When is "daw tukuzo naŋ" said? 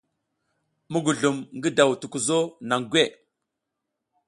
1.77-2.81